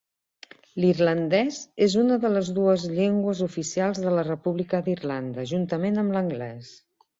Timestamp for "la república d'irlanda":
4.17-5.47